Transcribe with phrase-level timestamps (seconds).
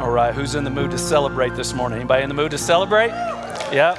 [0.00, 1.98] All right, who's in the mood to celebrate this morning?
[1.98, 3.08] Anybody in the mood to celebrate?
[3.72, 3.96] Yeah.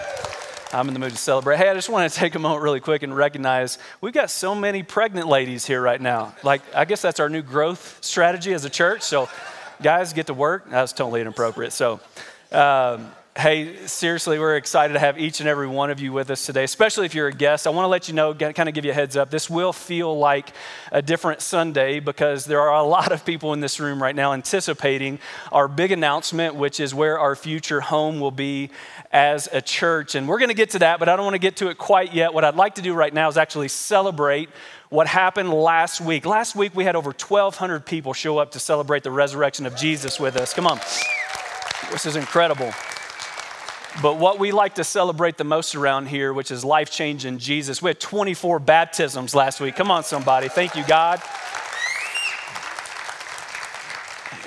[0.72, 1.58] I'm in the mood to celebrate.
[1.58, 4.56] Hey, I just want to take a moment really quick and recognize we've got so
[4.56, 6.34] many pregnant ladies here right now.
[6.42, 9.02] Like, I guess that's our new growth strategy as a church.
[9.02, 9.28] So,
[9.82, 10.70] guys, get to work.
[10.70, 11.74] That was totally inappropriate.
[11.74, 12.00] So,
[12.54, 16.46] um, Hey, seriously, we're excited to have each and every one of you with us
[16.46, 17.68] today, especially if you're a guest.
[17.68, 19.30] I want to let you know, kind of give you a heads up.
[19.30, 20.50] This will feel like
[20.92, 24.34] a different Sunday because there are a lot of people in this room right now
[24.34, 25.20] anticipating
[25.54, 28.72] our big announcement, which is where our future home will be
[29.12, 30.16] as a church.
[30.16, 31.78] And we're going to get to that, but I don't want to get to it
[31.78, 32.34] quite yet.
[32.34, 34.50] What I'd like to do right now is actually celebrate
[34.90, 36.26] what happened last week.
[36.26, 40.20] Last week, we had over 1,200 people show up to celebrate the resurrection of Jesus
[40.20, 40.54] with us.
[40.54, 40.80] Come on.
[41.92, 42.74] This is incredible.
[44.02, 47.82] But what we like to celebrate the most around here, which is life changing Jesus,
[47.82, 49.76] we had 24 baptisms last week.
[49.76, 50.48] Come on, somebody.
[50.48, 51.22] Thank you, God.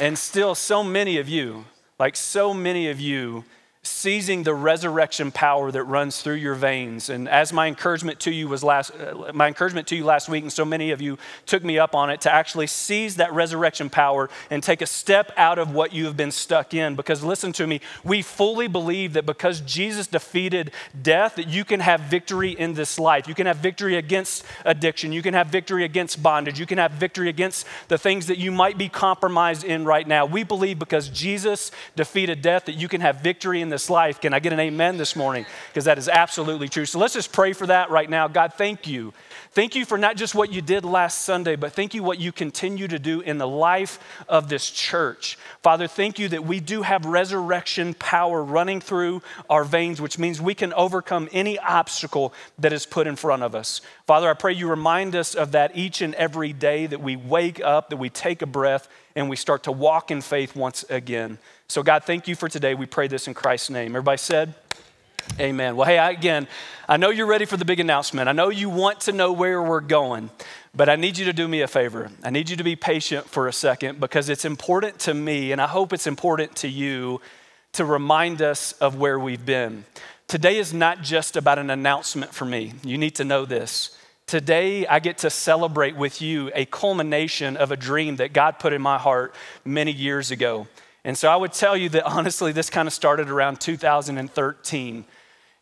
[0.01, 1.67] And still, so many of you,
[1.99, 3.45] like so many of you,
[3.85, 7.09] seizing the resurrection power that runs through your veins.
[7.09, 10.45] And as my encouragement to you was last, uh, my encouragement to you last week,
[10.45, 13.91] and so many of you took me up on it to actually seize that resurrection
[13.91, 16.95] power and take a step out of what you have been stuck in.
[16.95, 20.71] Because listen to me, we fully believe that because Jesus defeated
[21.03, 23.27] death, that you can have victory in this life.
[23.27, 25.11] You can have victory against addiction.
[25.11, 26.61] You can have victory against bondage.
[26.61, 30.25] You can have victory against the things that you might be compromised in right now.
[30.25, 34.21] We believe because Jesus defeated death that you can have victory in this life.
[34.21, 35.45] Can I get an amen this morning?
[35.69, 36.87] Because that is absolutely true.
[36.87, 38.29] So let's just pray for that right now.
[38.29, 39.13] God, thank you.
[39.53, 42.33] Thank you for not just what you did last Sunday, but thank you what you
[42.33, 45.37] continue to do in the life of this church.
[45.63, 50.41] Father, thank you that we do have resurrection power running through our veins, which means
[50.41, 53.83] we can overcome any obstacle that is put in front of us.
[54.07, 57.61] Father, I pray you remind us of that each and every day that we wake
[57.61, 61.39] up, that we take a breath, and we start to walk in faith once again.
[61.73, 62.75] So, God, thank you for today.
[62.75, 63.97] We pray this in Christ's name.
[63.97, 64.53] Everybody said,
[65.41, 65.75] Amen.
[65.75, 66.47] Well, hey, I, again,
[66.87, 68.29] I know you're ready for the big announcement.
[68.29, 70.29] I know you want to know where we're going,
[70.75, 72.11] but I need you to do me a favor.
[72.23, 75.63] I need you to be patient for a second because it's important to me, and
[75.63, 77.23] I hope it's important to you
[77.73, 79.87] to remind us of where we've been.
[80.29, 82.75] Today is not just about an announcement for me.
[82.85, 83.97] You need to know this.
[84.27, 88.75] Today, I get to celebrate with you a culmination of a dream that God put
[88.75, 89.35] in my heart
[89.65, 90.67] many years ago.
[91.05, 95.05] And so I would tell you that honestly, this kind of started around 2013.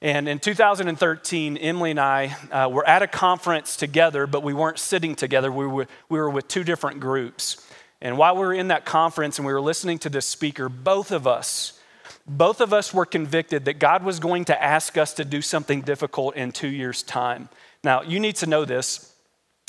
[0.03, 4.79] And in 2013, Emily and I uh, were at a conference together, but we weren't
[4.79, 5.53] sitting together.
[5.53, 7.67] We were, we were with two different groups.
[8.01, 11.11] And while we were in that conference and we were listening to this speaker, both
[11.11, 11.79] of us,
[12.27, 15.83] both of us were convicted that God was going to ask us to do something
[15.83, 17.51] difficult in two years' time.
[17.85, 19.10] Now, you need to know this.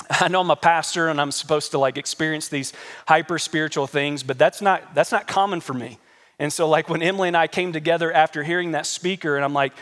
[0.09, 2.73] I know I'm a pastor and I'm supposed to like experience these
[3.07, 5.99] hyper spiritual things, but that's not that's not common for me.
[6.39, 9.53] And so like when Emily and I came together after hearing that speaker and I'm
[9.53, 9.73] like,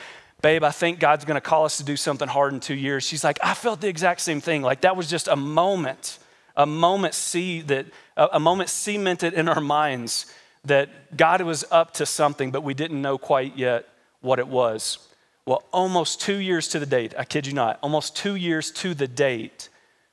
[0.42, 3.04] "Babe, I think God's going to call us to do something hard in 2 years."
[3.04, 4.62] She's like, "I felt the exact same thing.
[4.62, 6.20] Like that was just a moment,
[6.56, 7.86] a moment see that
[8.18, 10.26] a moment cemented in our minds
[10.66, 13.88] that God was up to something, but we didn't know quite yet
[14.22, 15.00] what it was."
[15.46, 18.94] Well, almost 2 years to the date, I kid you not, almost 2 years to
[18.94, 19.70] the date,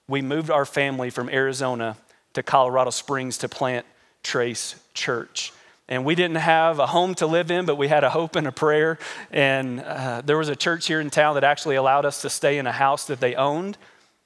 [0.08, 1.96] we moved our family from Arizona
[2.34, 3.86] to Colorado Springs to plant
[4.22, 5.52] Trace Church.
[5.88, 8.46] And we didn't have a home to live in, but we had a hope and
[8.46, 8.98] a prayer.
[9.30, 12.58] And uh, there was a church here in town that actually allowed us to stay
[12.58, 13.78] in a house that they owned.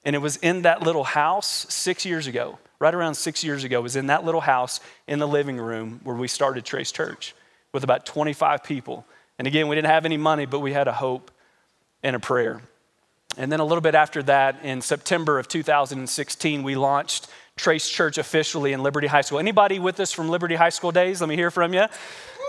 [0.03, 3.81] And it was in that little house six years ago, right around six years ago,
[3.81, 7.35] was in that little house in the living room where we started Trace Church
[7.73, 9.05] with about 25 people.
[9.37, 11.29] And again, we didn't have any money, but we had a hope
[12.01, 12.61] and a prayer.
[13.37, 18.17] And then a little bit after that, in September of 2016, we launched Trace Church
[18.17, 19.39] officially in Liberty High School.
[19.39, 21.21] Anybody with us from Liberty High School days?
[21.21, 21.85] Let me hear from you.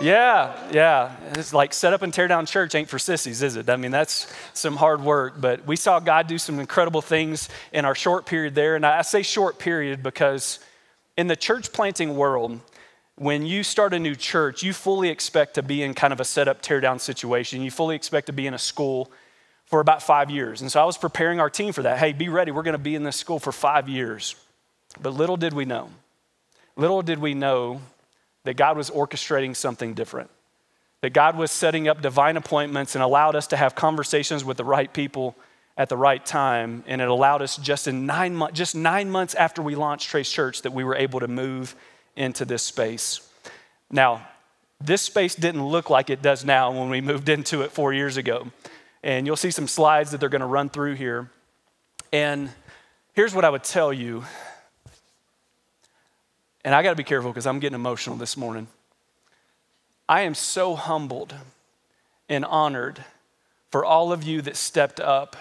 [0.01, 1.15] Yeah, yeah.
[1.35, 3.69] It's like set up and tear down church ain't for sissies, is it?
[3.69, 7.85] I mean, that's some hard work, but we saw God do some incredible things in
[7.85, 8.75] our short period there.
[8.75, 10.59] And I say short period because
[11.15, 12.59] in the church planting world,
[13.15, 16.25] when you start a new church, you fully expect to be in kind of a
[16.25, 17.61] set up, tear down situation.
[17.61, 19.11] You fully expect to be in a school
[19.73, 20.61] for about five years.
[20.61, 21.97] And so I was preparing our team for that.
[21.97, 22.51] Hey, be ready.
[22.51, 24.35] We're going to be in this school for five years.
[25.01, 25.89] But little did we know,
[26.75, 27.81] little did we know
[28.43, 30.29] that God was orchestrating something different.
[31.01, 34.63] That God was setting up divine appointments and allowed us to have conversations with the
[34.63, 35.35] right people
[35.75, 36.83] at the right time.
[36.85, 40.31] And it allowed us just in nine months, just nine months after we launched Trace
[40.31, 41.75] Church, that we were able to move
[42.15, 43.27] into this space.
[43.89, 44.27] Now,
[44.79, 48.17] this space didn't look like it does now when we moved into it four years
[48.17, 48.51] ago.
[49.03, 51.29] And you'll see some slides that they're going to run through here.
[52.13, 52.49] And
[53.13, 54.23] here's what I would tell you.
[56.63, 58.67] And I got to be careful because I'm getting emotional this morning.
[60.07, 61.35] I am so humbled
[62.29, 63.03] and honored
[63.71, 65.35] for all of you that stepped up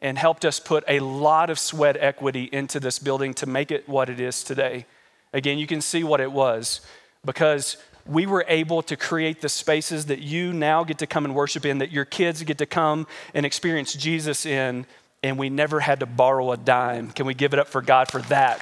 [0.00, 3.88] and helped us put a lot of sweat equity into this building to make it
[3.88, 4.84] what it is today.
[5.32, 6.80] Again, you can see what it was
[7.24, 11.34] because we were able to create the spaces that you now get to come and
[11.34, 14.86] worship in, that your kids get to come and experience Jesus in,
[15.22, 17.10] and we never had to borrow a dime.
[17.10, 18.58] Can we give it up for God for that?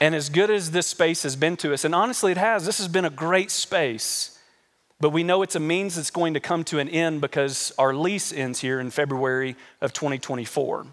[0.00, 2.78] And as good as this space has been to us, and honestly it has, this
[2.78, 4.36] has been a great space.
[5.00, 7.94] But we know it's a means that's going to come to an end because our
[7.94, 10.86] lease ends here in February of 2024.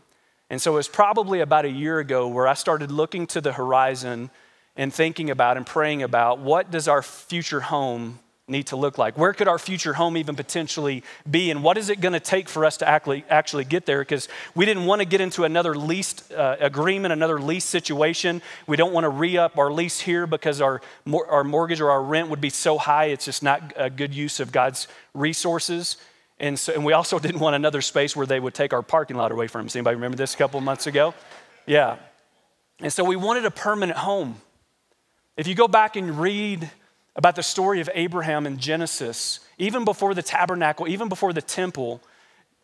[0.49, 3.53] And so it was probably about a year ago where I started looking to the
[3.53, 4.31] horizon
[4.75, 8.19] and thinking about and praying about what does our future home
[8.49, 9.17] need to look like?
[9.17, 11.51] Where could our future home even potentially be?
[11.51, 13.99] And what is it going to take for us to actually, actually get there?
[13.99, 18.41] Because we didn't want to get into another lease uh, agreement, another lease situation.
[18.67, 20.81] We don't want to re up our lease here because our,
[21.29, 24.39] our mortgage or our rent would be so high, it's just not a good use
[24.39, 25.97] of God's resources.
[26.39, 29.17] And, so, and we also didn't want another space where they would take our parking
[29.17, 29.75] lot away from us.
[29.75, 31.13] Anybody remember this a couple months ago?
[31.65, 31.97] Yeah.
[32.79, 34.37] And so we wanted a permanent home.
[35.35, 36.69] If you go back and read
[37.15, 42.01] about the story of Abraham in Genesis, even before the tabernacle, even before the temple,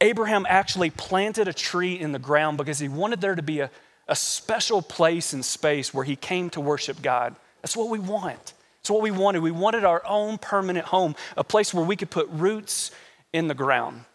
[0.02, 3.70] Abraham actually planted a tree in the ground because he wanted there to be a,
[4.08, 7.36] a special place and space where he came to worship God.
[7.62, 8.54] That's what we want.
[8.82, 9.42] It's what we wanted.
[9.42, 12.92] We wanted our own permanent home, a place where we could put roots
[13.36, 14.06] in the ground.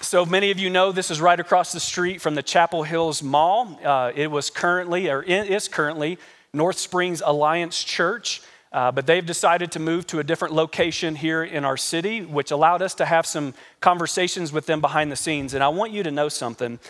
[0.00, 3.22] So many of you know this is right across the street from the Chapel Hills
[3.22, 3.80] Mall.
[3.82, 6.18] Uh, it was currently, or is currently,
[6.52, 8.40] North Springs Alliance Church.
[8.74, 12.50] Uh, but they've decided to move to a different location here in our city, which
[12.50, 15.54] allowed us to have some conversations with them behind the scenes.
[15.54, 16.80] And I want you to know something.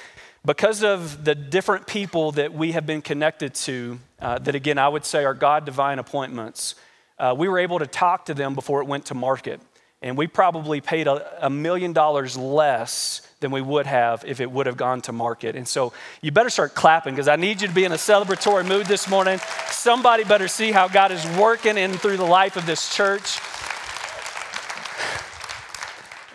[0.46, 4.88] Because of the different people that we have been connected to, uh, that again, I
[4.88, 6.74] would say are God divine appointments,
[7.18, 9.60] uh, we were able to talk to them before it went to market
[10.04, 14.50] and we probably paid a, a million dollars less than we would have if it
[14.50, 15.56] would have gone to market.
[15.56, 18.68] And so you better start clapping because I need you to be in a celebratory
[18.68, 19.38] mood this morning.
[19.70, 23.38] Somebody better see how God is working in through the life of this church.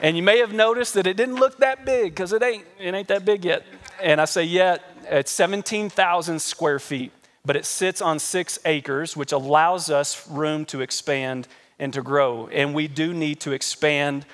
[0.01, 2.96] And you may have noticed that it didn't look that big because it ain't, it
[2.96, 3.63] ain't that big yet.
[4.01, 7.12] And I say yet, it's 17,000 square feet,
[7.46, 11.48] but it sits on six acres, which allows us room to expand
[11.79, 12.48] and to grow.
[12.48, 14.25] And we do need to expand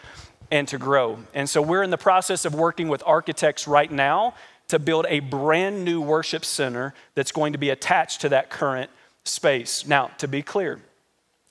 [0.51, 1.19] and to grow.
[1.33, 4.35] And so we're in the process of working with architects right now
[4.67, 8.89] to build a brand new worship center that's going to be attached to that current
[9.23, 9.85] space.
[9.85, 10.79] Now, to be clear,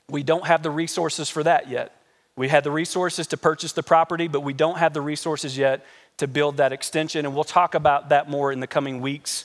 [0.09, 1.97] we don't have the resources for that yet.
[2.37, 5.85] We had the resources to purchase the property, but we don't have the resources yet
[6.19, 7.27] to build that extension.
[7.27, 9.45] And we'll talk about that more in the coming weeks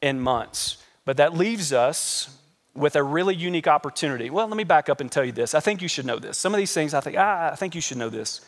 [0.00, 0.78] and months.
[1.04, 2.36] But that leaves us
[2.74, 4.30] with a really unique opportunity.
[4.30, 5.54] Well, let me back up and tell you this.
[5.54, 6.38] I think you should know this.
[6.38, 8.40] Some of these things I think, ah, I think you should know this.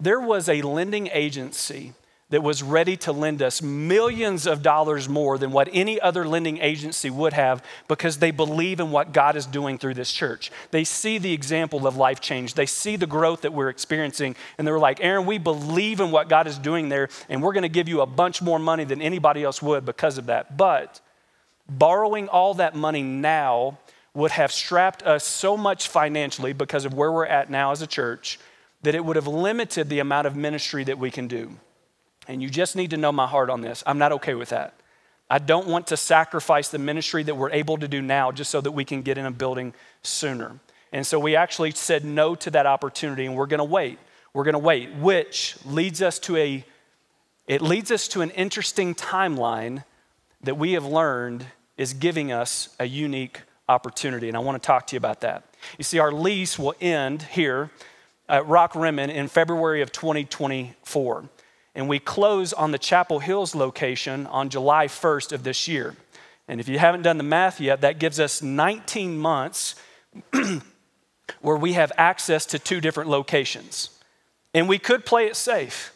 [0.00, 1.92] There was a lending agency
[2.30, 6.58] that was ready to lend us millions of dollars more than what any other lending
[6.58, 10.50] agency would have because they believe in what God is doing through this church.
[10.70, 14.66] They see the example of life change, they see the growth that we're experiencing, and
[14.66, 17.68] they were like, Aaron, we believe in what God is doing there, and we're to
[17.68, 20.56] give you a bunch more money than anybody else would because of that.
[20.56, 21.00] But
[21.68, 23.78] borrowing all that money now
[24.14, 27.86] would have strapped us so much financially because of where we're at now as a
[27.86, 28.38] church
[28.82, 31.56] that it would have limited the amount of ministry that we can do.
[32.28, 33.82] And you just need to know my heart on this.
[33.86, 34.74] I'm not okay with that.
[35.30, 38.60] I don't want to sacrifice the ministry that we're able to do now just so
[38.60, 40.60] that we can get in a building sooner.
[40.92, 43.98] And so we actually said no to that opportunity and we're going to wait.
[44.32, 46.64] We're going to wait, which leads us to a
[47.46, 49.84] it leads us to an interesting timeline
[50.42, 51.46] that we have learned
[51.78, 54.28] is giving us a unique opportunity.
[54.28, 55.44] And I want to talk to you about that.
[55.78, 57.70] You see, our lease will end here
[58.28, 61.30] at Rock Rimmon in February of 2024
[61.74, 65.94] and we close on the Chapel Hills location on July 1st of this year.
[66.48, 69.74] And if you haven't done the math yet, that gives us 19 months
[71.40, 73.90] where we have access to two different locations.
[74.54, 75.92] And we could play it safe.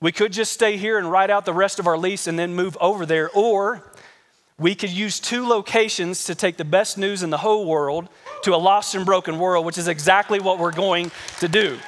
[0.00, 2.54] We could just stay here and write out the rest of our lease and then
[2.54, 3.92] move over there, or
[4.58, 8.08] we could use two locations to take the best news in the whole world
[8.42, 11.10] to a lost and broken world, which is exactly what we're going
[11.40, 11.78] to do.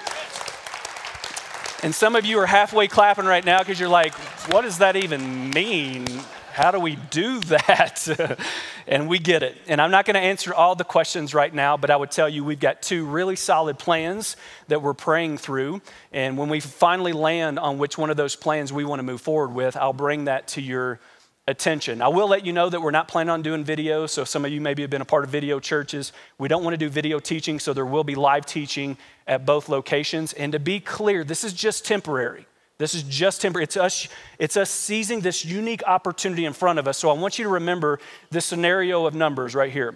[1.84, 4.14] And some of you are halfway clapping right now because you're like,
[4.52, 6.06] what does that even mean?
[6.52, 8.38] How do we do that?
[8.86, 9.58] and we get it.
[9.66, 12.28] And I'm not going to answer all the questions right now, but I would tell
[12.28, 14.36] you we've got two really solid plans
[14.68, 15.82] that we're praying through.
[16.12, 19.20] And when we finally land on which one of those plans we want to move
[19.20, 21.00] forward with, I'll bring that to your
[21.48, 22.00] attention.
[22.00, 24.06] I will let you know that we're not planning on doing video.
[24.06, 26.12] So some of you maybe have been a part of video churches.
[26.38, 28.96] We don't want to do video teaching, so there will be live teaching
[29.26, 30.32] at both locations.
[30.34, 32.46] And to be clear, this is just temporary.
[32.78, 33.64] This is just temporary.
[33.64, 34.08] It's us,
[34.38, 36.98] it's us seizing this unique opportunity in front of us.
[36.98, 37.98] So I want you to remember
[38.30, 39.94] this scenario of numbers right here.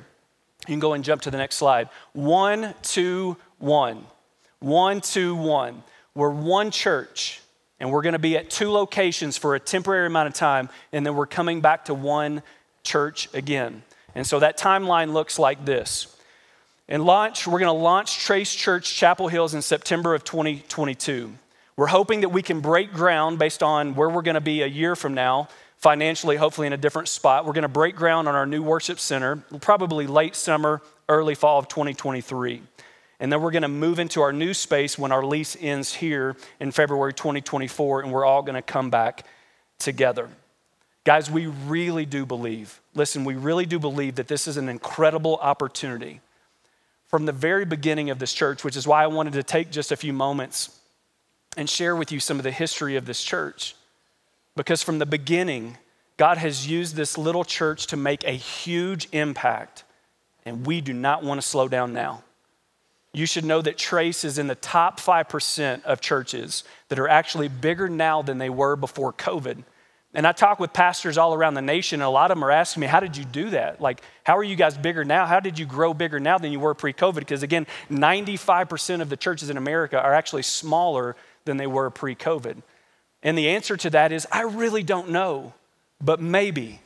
[0.67, 1.89] You can go and jump to the next slide.
[2.13, 4.05] One, two, one.
[4.59, 5.83] One, two, one.
[6.15, 7.41] We're one church
[7.79, 11.05] and we're going to be at two locations for a temporary amount of time, and
[11.05, 12.43] then we're coming back to one
[12.83, 13.83] church again.
[14.15, 16.17] And so that timeline looks like this.
[16.89, 21.33] In launch, we're going to launch Trace Church Chapel Hills in September of 2022.
[21.77, 24.67] We're hoping that we can break ground based on where we're going to be a
[24.67, 27.45] year from now, financially, hopefully in a different spot.
[27.45, 31.59] We're going to break ground on our new worship center, probably late summer, early fall
[31.59, 32.63] of 2023.
[33.19, 36.37] And then we're going to move into our new space when our lease ends here
[36.61, 39.25] in February 2024, and we're all going to come back
[39.79, 40.29] together.
[41.05, 45.37] Guys, we really do believe, listen, we really do believe that this is an incredible
[45.37, 46.21] opportunity.
[47.09, 49.93] From the very beginning of this church, which is why I wanted to take just
[49.93, 50.81] a few moments
[51.57, 53.77] and share with you some of the history of this church.
[54.57, 55.79] Because from the beginning,
[56.17, 59.85] God has used this little church to make a huge impact,
[60.45, 62.25] and we do not want to slow down now
[63.17, 67.49] you should know that Trace is in the top 5% of churches that are actually
[67.49, 69.65] bigger now than they were before COVID.
[70.13, 72.51] And I talk with pastors all around the nation, and a lot of them are
[72.51, 73.81] asking me, How did you do that?
[73.81, 75.25] Like, how are you guys bigger now?
[75.25, 77.21] How did you grow bigger now than you were pre COVID?
[77.21, 82.15] Because again, 95% of the churches in America are actually smaller than they were pre
[82.15, 82.63] COVID.
[83.23, 85.55] And the answer to that is, I really don't know,
[86.03, 86.81] but maybe.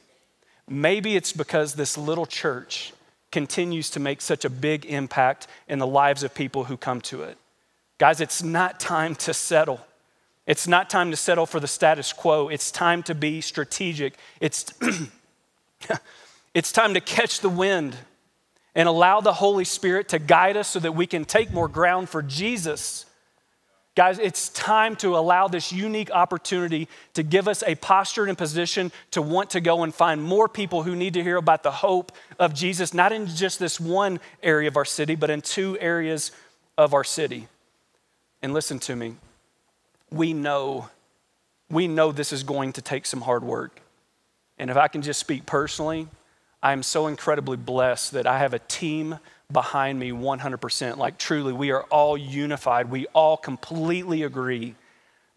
[0.69, 2.93] Maybe it's because this little church
[3.31, 7.23] continues to make such a big impact in the lives of people who come to
[7.23, 7.39] it.
[7.99, 9.81] Guys, it's not time to settle.
[10.47, 12.49] It's not time to settle for the status quo.
[12.49, 14.15] It's time to be strategic.
[14.41, 14.73] It's,
[16.55, 17.97] it's time to catch the wind
[18.75, 22.09] and allow the Holy Spirit to guide us so that we can take more ground
[22.09, 23.05] for Jesus
[24.01, 28.91] Guys, it's time to allow this unique opportunity to give us a posture and position
[29.11, 32.11] to want to go and find more people who need to hear about the hope
[32.39, 36.33] of Jesus, not in just this one area of our city, but in two areas
[36.79, 37.47] of our city.
[38.41, 39.17] And listen to me,
[40.11, 40.89] we know,
[41.69, 43.83] we know this is going to take some hard work.
[44.57, 46.09] And if I can just speak personally,
[46.63, 49.19] I am so incredibly blessed that I have a team
[49.53, 50.97] behind me 100%.
[50.97, 52.91] Like, truly, we are all unified.
[52.91, 54.75] We all completely agree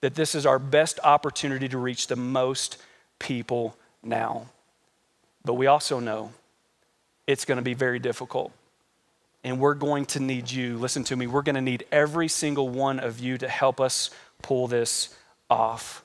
[0.01, 2.77] that this is our best opportunity to reach the most
[3.20, 4.48] people now.
[5.46, 6.32] But we also know
[7.27, 8.51] it's going to be very difficult.
[9.46, 10.77] And we're going to need you.
[10.77, 11.27] Listen to me.
[11.27, 14.10] We're going to need every single one of you to help us
[14.41, 15.15] pull this
[15.50, 16.03] off.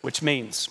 [0.00, 0.68] Which means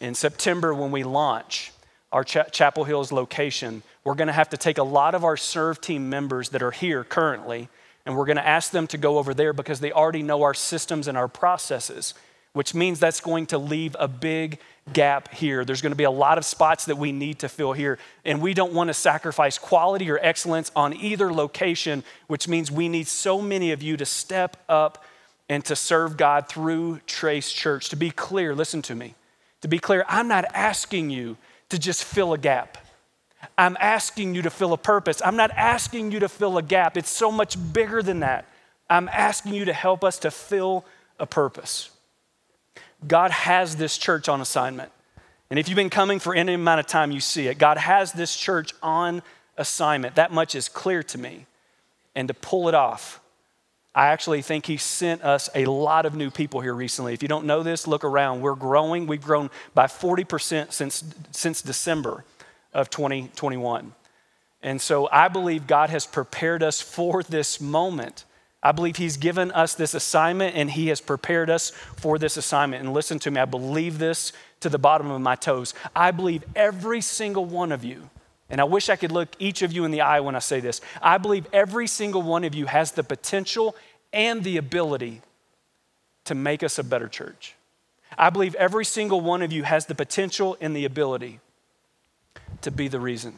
[0.00, 1.72] in September, when we launch,
[2.12, 5.36] our Ch- Chapel Hills location, we're going to have to take a lot of our
[5.36, 7.68] serve team members that are here currently,
[8.04, 10.54] and we're going to ask them to go over there because they already know our
[10.54, 12.14] systems and our processes,
[12.52, 14.58] which means that's going to leave a big
[14.92, 15.64] gap here.
[15.64, 18.40] There's going to be a lot of spots that we need to fill here, and
[18.40, 23.06] we don't want to sacrifice quality or excellence on either location, which means we need
[23.06, 25.04] so many of you to step up
[25.48, 27.88] and to serve God through Trace Church.
[27.90, 29.14] To be clear, listen to me.
[29.62, 31.36] To be clear, I'm not asking you
[31.70, 32.78] to just fill a gap.
[33.56, 35.20] I'm asking you to fill a purpose.
[35.24, 36.96] I'm not asking you to fill a gap.
[36.96, 38.46] It's so much bigger than that.
[38.88, 40.84] I'm asking you to help us to fill
[41.18, 41.90] a purpose.
[43.06, 44.90] God has this church on assignment.
[45.48, 47.58] And if you've been coming for any amount of time, you see it.
[47.58, 49.22] God has this church on
[49.56, 50.14] assignment.
[50.16, 51.46] That much is clear to me.
[52.14, 53.19] And to pull it off,
[53.94, 57.14] I actually think He sent us a lot of new people here recently.
[57.14, 58.40] If you don't know this, look around.
[58.40, 59.06] We're growing.
[59.06, 62.24] We've grown by 40% since, since December
[62.72, 63.92] of 2021.
[64.62, 68.24] And so I believe God has prepared us for this moment
[68.62, 72.84] I believe He's given us this assignment and He has prepared us for this assignment.
[72.84, 75.72] And listen to me, I believe this to the bottom of my toes.
[75.96, 78.10] I believe every single one of you,
[78.50, 80.60] and I wish I could look each of you in the eye when I say
[80.60, 80.80] this.
[81.00, 83.76] I believe every single one of you has the potential
[84.12, 85.22] and the ability
[86.24, 87.54] to make us a better church.
[88.18, 91.40] I believe every single one of you has the potential and the ability
[92.62, 93.34] to be the reason.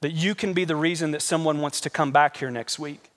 [0.00, 3.10] That you can be the reason that someone wants to come back here next week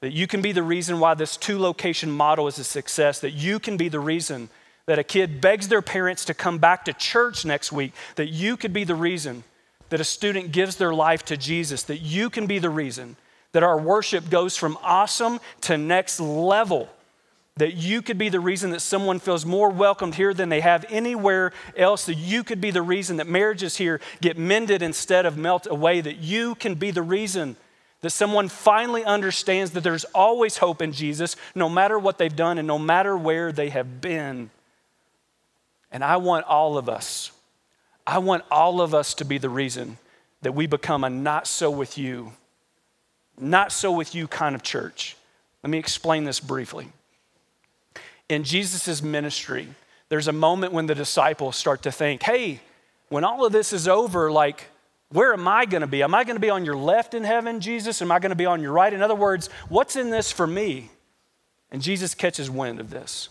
[0.00, 3.32] that you can be the reason why this two location model is a success, that
[3.32, 4.48] you can be the reason
[4.86, 8.56] that a kid begs their parents to come back to church next week, that you
[8.56, 9.44] could be the reason
[9.90, 13.16] that a student gives their life to Jesus, that you can be the reason
[13.52, 16.88] that our worship goes from awesome to next level.
[17.56, 20.84] That you could be the reason that someone feels more welcomed here than they have
[20.90, 22.06] anywhere else.
[22.06, 26.00] That you could be the reason that marriages here get mended instead of melt away.
[26.00, 27.56] That you can be the reason
[28.00, 32.58] that someone finally understands that there's always hope in Jesus, no matter what they've done
[32.58, 34.50] and no matter where they have been.
[35.90, 37.32] And I want all of us,
[38.08, 39.98] I want all of us to be the reason
[40.40, 42.32] that we become a not so with you,
[43.38, 45.14] not so with you kind of church.
[45.62, 46.88] Let me explain this briefly.
[48.30, 49.68] In Jesus' ministry,
[50.08, 52.60] there's a moment when the disciples start to think, hey,
[53.10, 54.68] when all of this is over, like,
[55.10, 56.02] where am I going to be?
[56.02, 58.00] Am I going to be on your left in heaven, Jesus?
[58.00, 58.92] Am I going to be on your right?
[58.92, 60.88] In other words, what's in this for me?
[61.70, 63.28] And Jesus catches wind of this.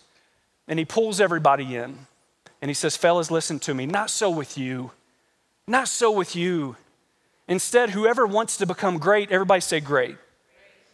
[0.68, 1.98] And he pulls everybody in.
[2.62, 3.86] And he says, Fellas, listen to me.
[3.86, 4.92] Not so with you.
[5.68, 6.76] Not so with you.
[7.48, 10.18] Instead, whoever wants to become great, everybody say great.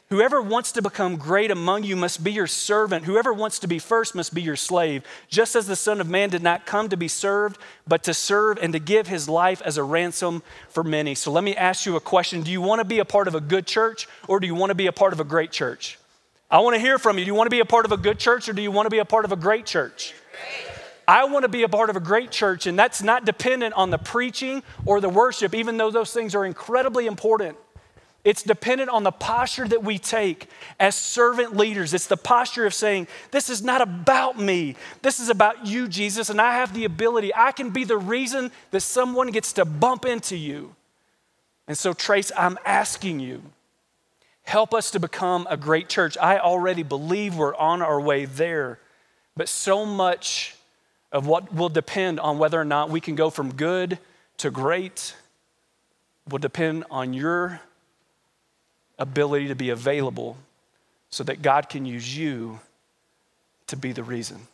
[0.10, 3.06] Whoever wants to become great among you must be your servant.
[3.06, 5.04] Whoever wants to be first must be your slave.
[5.28, 8.60] Just as the Son of Man did not come to be served, but to serve
[8.62, 11.16] and to give his life as a ransom for many.
[11.16, 13.34] So let me ask you a question Do you want to be a part of
[13.34, 15.98] a good church or do you want to be a part of a great church?
[16.52, 17.26] I want to hear from you.
[17.26, 18.86] Do you want to be a part of a good church or do you want
[18.86, 20.14] to be a part of a great church?
[21.08, 23.90] I want to be a part of a great church, and that's not dependent on
[23.90, 27.58] the preaching or the worship, even though those things are incredibly important.
[28.24, 30.48] It's dependent on the posture that we take
[30.80, 31.94] as servant leaders.
[31.94, 34.78] It's the posture of saying, This is not about me.
[35.02, 37.36] This is about you, Jesus, and I have the ability.
[37.36, 40.74] I can be the reason that someone gets to bump into you.
[41.68, 43.42] And so, Trace, I'm asking you,
[44.44, 46.18] help us to become a great church.
[46.18, 48.80] I already believe we're on our way there,
[49.36, 50.56] but so much
[51.14, 54.00] of what will depend on whether or not we can go from good
[54.38, 55.16] to great
[56.30, 57.62] will depend on your
[58.98, 60.38] ability to be available
[61.10, 62.60] so that God can use you
[63.68, 64.48] to be the reason.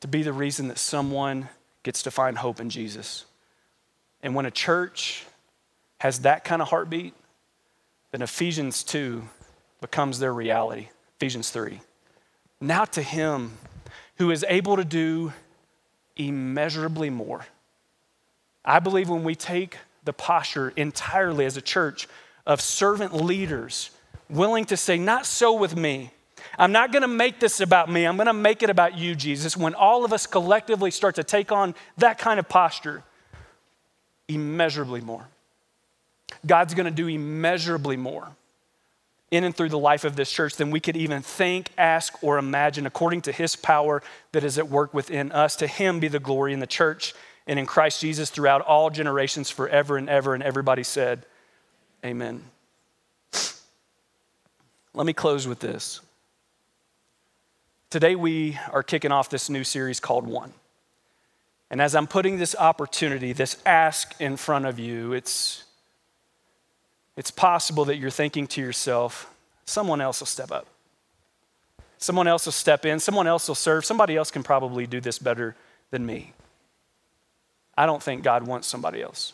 [0.00, 1.48] To be the reason that someone
[1.82, 3.26] gets to find hope in Jesus.
[4.22, 5.24] And when a church
[5.98, 7.12] has that kind of heartbeat,
[8.12, 9.28] then Ephesians 2
[9.80, 10.88] becomes their reality.
[11.16, 11.80] Ephesians 3.
[12.60, 13.58] Now to him
[14.18, 15.32] who is able to do
[16.16, 17.46] immeasurably more.
[18.64, 22.08] I believe when we take the posture entirely as a church
[22.46, 23.90] of servant leaders
[24.28, 26.10] willing to say, Not so with me.
[26.58, 28.04] I'm not going to make this about me.
[28.04, 29.56] I'm going to make it about you, Jesus.
[29.56, 33.02] When all of us collectively start to take on that kind of posture,
[34.28, 35.26] immeasurably more.
[36.46, 38.28] God's going to do immeasurably more
[39.36, 42.38] in and through the life of this church than we could even think, ask, or
[42.38, 45.56] imagine, according to his power that is at work within us.
[45.56, 47.14] To him be the glory in the church
[47.46, 50.34] and in Christ Jesus throughout all generations, forever and ever.
[50.34, 51.26] And everybody said,
[52.04, 52.42] Amen.
[54.94, 56.00] Let me close with this.
[57.90, 60.52] Today, we are kicking off this new series called One.
[61.70, 65.64] And as I'm putting this opportunity, this ask in front of you, it's,
[67.16, 69.32] it's possible that you're thinking to yourself,
[69.64, 70.66] someone else will step up.
[71.98, 73.00] Someone else will step in.
[73.00, 73.84] Someone else will serve.
[73.84, 75.56] Somebody else can probably do this better
[75.90, 76.34] than me.
[77.76, 79.32] I don't think God wants somebody else.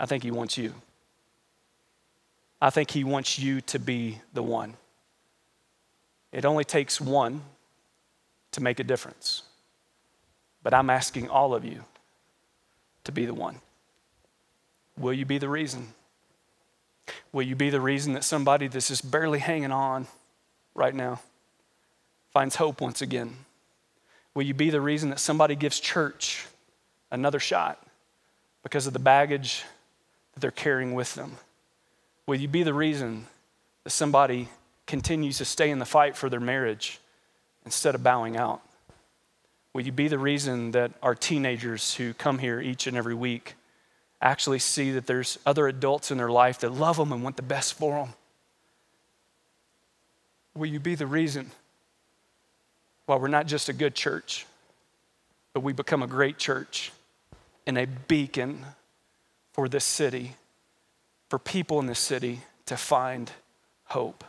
[0.00, 0.74] I think He wants you.
[2.60, 4.74] I think He wants you to be the one.
[6.32, 7.42] It only takes one
[8.52, 9.42] to make a difference.
[10.62, 11.84] But I'm asking all of you
[13.04, 13.60] to be the one.
[14.96, 15.88] Will you be the reason?
[17.32, 20.06] Will you be the reason that somebody that's just barely hanging on
[20.74, 21.20] right now
[22.30, 23.36] finds hope once again?
[24.34, 26.46] Will you be the reason that somebody gives church
[27.10, 27.84] another shot
[28.62, 29.64] because of the baggage
[30.32, 31.36] that they're carrying with them?
[32.26, 33.26] Will you be the reason
[33.84, 34.48] that somebody
[34.86, 37.00] continues to stay in the fight for their marriage
[37.64, 38.62] instead of bowing out?
[39.74, 43.54] Will you be the reason that our teenagers who come here each and every week
[44.22, 47.42] actually see that there's other adults in their life that love them and want the
[47.42, 48.14] best for them?
[50.54, 51.50] Will you be the reason
[53.06, 54.46] why we're not just a good church,
[55.52, 56.92] but we become a great church
[57.66, 58.64] and a beacon
[59.52, 60.36] for this city,
[61.28, 63.30] for people in this city to find
[63.86, 64.24] hope?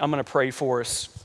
[0.00, 1.24] I'm going to pray for us,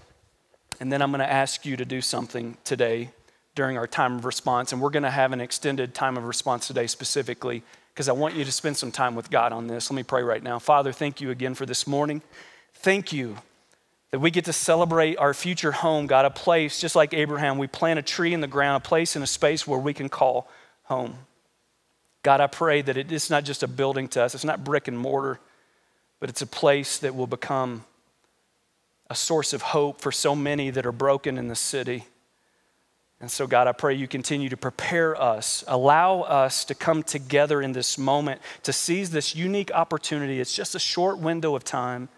[0.80, 3.10] and then I'm going to ask you to do something today
[3.56, 4.72] during our time of response.
[4.72, 7.64] And we're going to have an extended time of response today specifically
[7.94, 9.90] because I want you to spend some time with God on this.
[9.90, 10.60] Let me pray right now.
[10.60, 12.22] Father, thank you again for this morning.
[12.74, 13.38] Thank you
[14.12, 17.58] that we get to celebrate our future home, God, a place just like Abraham.
[17.58, 20.10] We plant a tree in the ground, a place in a space where we can
[20.10, 20.50] call
[20.84, 21.16] home.
[22.22, 24.88] God, I pray that it is not just a building to us, it's not brick
[24.88, 25.40] and mortar,
[26.20, 27.86] but it's a place that will become
[29.10, 32.06] a source of hope for so many that are broken in the city.
[33.22, 37.62] And so, God, I pray you continue to prepare us, allow us to come together
[37.62, 40.40] in this moment to seize this unique opportunity.
[40.40, 42.10] It's just a short window of time,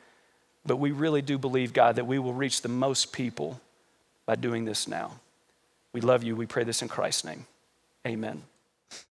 [0.65, 3.61] but we really do believe, God, that we will reach the most people
[4.25, 5.19] by doing this now.
[5.93, 6.35] We love you.
[6.35, 7.45] We pray this in Christ's name.
[8.05, 8.43] Amen.